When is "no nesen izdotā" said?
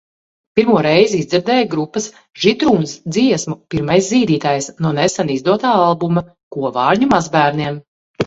4.87-5.75